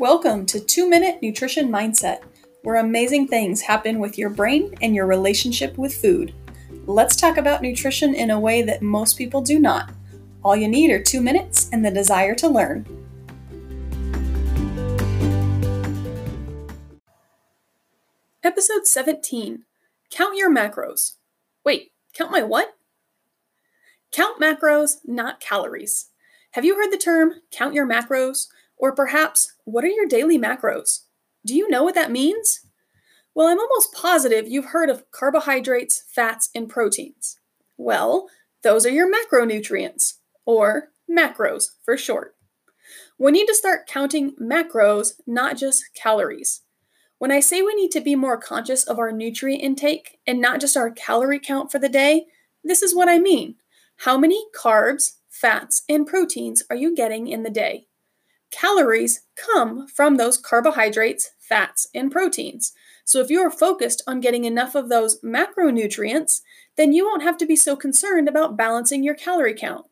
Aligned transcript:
Welcome 0.00 0.46
to 0.46 0.58
Two 0.58 0.88
Minute 0.88 1.18
Nutrition 1.20 1.68
Mindset, 1.68 2.20
where 2.62 2.76
amazing 2.76 3.28
things 3.28 3.60
happen 3.60 3.98
with 3.98 4.16
your 4.16 4.30
brain 4.30 4.74
and 4.80 4.94
your 4.94 5.04
relationship 5.04 5.76
with 5.76 5.94
food. 5.94 6.32
Let's 6.86 7.16
talk 7.16 7.36
about 7.36 7.60
nutrition 7.60 8.14
in 8.14 8.30
a 8.30 8.40
way 8.40 8.62
that 8.62 8.80
most 8.80 9.18
people 9.18 9.42
do 9.42 9.58
not. 9.58 9.92
All 10.42 10.56
you 10.56 10.68
need 10.68 10.90
are 10.90 11.02
two 11.02 11.20
minutes 11.20 11.68
and 11.70 11.84
the 11.84 11.90
desire 11.90 12.34
to 12.36 12.48
learn. 12.48 12.86
Episode 18.42 18.86
17 18.86 19.64
Count 20.10 20.34
Your 20.34 20.50
Macros. 20.50 21.16
Wait, 21.62 21.92
count 22.14 22.30
my 22.30 22.42
what? 22.42 22.74
Count 24.12 24.40
macros, 24.40 25.00
not 25.04 25.40
calories. 25.40 26.06
Have 26.52 26.64
you 26.64 26.76
heard 26.76 26.90
the 26.90 26.96
term 26.96 27.34
count 27.52 27.74
your 27.74 27.86
macros? 27.86 28.46
Or 28.80 28.94
perhaps, 28.94 29.52
what 29.64 29.84
are 29.84 29.88
your 29.88 30.06
daily 30.06 30.38
macros? 30.38 31.00
Do 31.44 31.54
you 31.54 31.68
know 31.68 31.84
what 31.84 31.94
that 31.94 32.10
means? 32.10 32.60
Well, 33.34 33.46
I'm 33.46 33.60
almost 33.60 33.92
positive 33.92 34.48
you've 34.48 34.66
heard 34.66 34.88
of 34.88 35.10
carbohydrates, 35.10 36.02
fats, 36.08 36.48
and 36.54 36.68
proteins. 36.68 37.38
Well, 37.76 38.28
those 38.62 38.86
are 38.86 38.90
your 38.90 39.10
macronutrients, 39.10 40.14
or 40.46 40.88
macros 41.10 41.66
for 41.84 41.96
short. 41.96 42.34
We 43.18 43.32
need 43.32 43.46
to 43.48 43.54
start 43.54 43.86
counting 43.86 44.34
macros, 44.40 45.12
not 45.26 45.58
just 45.58 45.84
calories. 45.94 46.62
When 47.18 47.30
I 47.30 47.40
say 47.40 47.60
we 47.60 47.74
need 47.74 47.90
to 47.90 48.00
be 48.00 48.16
more 48.16 48.38
conscious 48.38 48.84
of 48.84 48.98
our 48.98 49.12
nutrient 49.12 49.62
intake 49.62 50.18
and 50.26 50.40
not 50.40 50.58
just 50.58 50.76
our 50.76 50.90
calorie 50.90 51.38
count 51.38 51.70
for 51.70 51.78
the 51.78 51.90
day, 51.90 52.24
this 52.64 52.82
is 52.82 52.94
what 52.94 53.10
I 53.10 53.18
mean. 53.18 53.56
How 53.98 54.16
many 54.16 54.42
carbs, 54.58 55.16
fats, 55.28 55.82
and 55.86 56.06
proteins 56.06 56.62
are 56.70 56.76
you 56.76 56.96
getting 56.96 57.28
in 57.28 57.42
the 57.42 57.50
day? 57.50 57.88
Calories 58.50 59.22
come 59.36 59.86
from 59.86 60.16
those 60.16 60.36
carbohydrates, 60.36 61.30
fats, 61.38 61.86
and 61.94 62.10
proteins. 62.10 62.72
So 63.04 63.20
if 63.20 63.30
you 63.30 63.40
are 63.40 63.50
focused 63.50 64.02
on 64.06 64.20
getting 64.20 64.44
enough 64.44 64.74
of 64.74 64.88
those 64.88 65.20
macronutrients, 65.20 66.40
then 66.76 66.92
you 66.92 67.04
won't 67.04 67.22
have 67.22 67.36
to 67.38 67.46
be 67.46 67.56
so 67.56 67.76
concerned 67.76 68.28
about 68.28 68.56
balancing 68.56 69.02
your 69.02 69.14
calorie 69.14 69.54
count. 69.54 69.86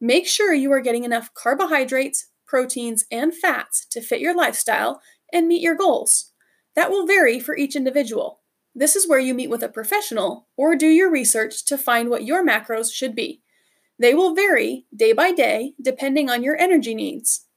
Make 0.00 0.26
sure 0.26 0.54
you 0.54 0.70
are 0.72 0.80
getting 0.80 1.04
enough 1.04 1.34
carbohydrates, 1.34 2.28
proteins, 2.46 3.04
and 3.10 3.34
fats 3.34 3.84
to 3.90 4.00
fit 4.00 4.20
your 4.20 4.34
lifestyle 4.34 5.00
and 5.32 5.48
meet 5.48 5.62
your 5.62 5.74
goals. 5.74 6.32
That 6.76 6.90
will 6.90 7.06
vary 7.06 7.40
for 7.40 7.56
each 7.56 7.74
individual. 7.74 8.40
This 8.74 8.94
is 8.94 9.08
where 9.08 9.18
you 9.18 9.34
meet 9.34 9.50
with 9.50 9.64
a 9.64 9.68
professional 9.68 10.46
or 10.56 10.76
do 10.76 10.86
your 10.86 11.10
research 11.10 11.64
to 11.64 11.76
find 11.76 12.08
what 12.08 12.24
your 12.24 12.46
macros 12.46 12.92
should 12.92 13.16
be. 13.16 13.42
They 13.98 14.14
will 14.14 14.36
vary 14.36 14.86
day 14.94 15.12
by 15.12 15.32
day 15.32 15.72
depending 15.82 16.30
on 16.30 16.44
your 16.44 16.56
energy 16.56 16.94
needs. 16.94 17.47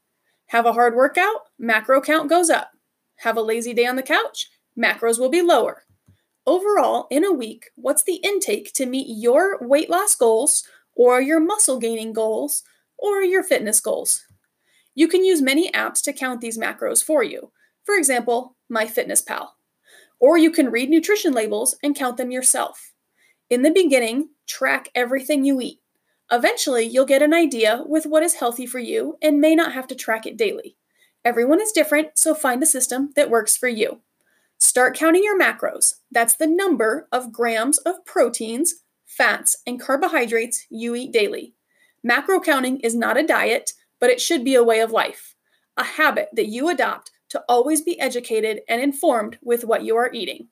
Have 0.52 0.66
a 0.66 0.74
hard 0.74 0.94
workout, 0.94 1.46
macro 1.58 2.02
count 2.02 2.28
goes 2.28 2.50
up. 2.50 2.72
Have 3.20 3.38
a 3.38 3.40
lazy 3.40 3.72
day 3.72 3.86
on 3.86 3.96
the 3.96 4.02
couch, 4.02 4.50
macros 4.78 5.18
will 5.18 5.30
be 5.30 5.40
lower. 5.40 5.84
Overall, 6.46 7.06
in 7.10 7.24
a 7.24 7.32
week, 7.32 7.70
what's 7.76 8.02
the 8.02 8.16
intake 8.16 8.70
to 8.74 8.84
meet 8.84 9.06
your 9.08 9.56
weight 9.66 9.88
loss 9.88 10.14
goals, 10.14 10.62
or 10.94 11.22
your 11.22 11.40
muscle 11.40 11.78
gaining 11.78 12.12
goals, 12.12 12.64
or 12.98 13.22
your 13.22 13.42
fitness 13.42 13.80
goals? 13.80 14.26
You 14.94 15.08
can 15.08 15.24
use 15.24 15.40
many 15.40 15.70
apps 15.70 16.02
to 16.02 16.12
count 16.12 16.42
these 16.42 16.58
macros 16.58 17.02
for 17.02 17.22
you. 17.22 17.50
For 17.86 17.94
example, 17.96 18.54
MyFitnessPal. 18.70 19.46
Or 20.20 20.36
you 20.36 20.50
can 20.50 20.70
read 20.70 20.90
nutrition 20.90 21.32
labels 21.32 21.78
and 21.82 21.96
count 21.96 22.18
them 22.18 22.30
yourself. 22.30 22.92
In 23.48 23.62
the 23.62 23.70
beginning, 23.70 24.28
track 24.46 24.90
everything 24.94 25.46
you 25.46 25.62
eat. 25.62 25.78
Eventually, 26.32 26.84
you'll 26.84 27.04
get 27.04 27.20
an 27.20 27.34
idea 27.34 27.84
with 27.86 28.06
what 28.06 28.22
is 28.22 28.36
healthy 28.36 28.64
for 28.64 28.78
you 28.78 29.18
and 29.20 29.38
may 29.38 29.54
not 29.54 29.74
have 29.74 29.86
to 29.88 29.94
track 29.94 30.24
it 30.24 30.38
daily. 30.38 30.78
Everyone 31.26 31.60
is 31.60 31.72
different, 31.72 32.18
so 32.18 32.34
find 32.34 32.62
a 32.62 32.66
system 32.66 33.10
that 33.16 33.28
works 33.28 33.54
for 33.54 33.68
you. 33.68 34.00
Start 34.56 34.96
counting 34.96 35.22
your 35.22 35.38
macros. 35.38 35.96
That's 36.10 36.34
the 36.34 36.46
number 36.46 37.06
of 37.12 37.32
grams 37.32 37.76
of 37.78 38.06
proteins, 38.06 38.76
fats, 39.04 39.58
and 39.66 39.78
carbohydrates 39.78 40.66
you 40.70 40.94
eat 40.94 41.12
daily. 41.12 41.52
Macro 42.02 42.40
counting 42.40 42.80
is 42.80 42.94
not 42.94 43.18
a 43.18 43.26
diet, 43.26 43.72
but 44.00 44.08
it 44.08 44.20
should 44.20 44.42
be 44.42 44.54
a 44.54 44.64
way 44.64 44.80
of 44.80 44.90
life, 44.90 45.34
a 45.76 45.84
habit 45.84 46.30
that 46.32 46.48
you 46.48 46.70
adopt 46.70 47.10
to 47.28 47.44
always 47.46 47.82
be 47.82 48.00
educated 48.00 48.62
and 48.68 48.80
informed 48.80 49.36
with 49.42 49.66
what 49.66 49.84
you 49.84 49.96
are 49.96 50.10
eating. 50.14 50.48